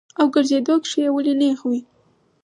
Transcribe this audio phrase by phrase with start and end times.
[0.19, 1.79] او ګرځېدو کښې ئې ولي نېغ وي-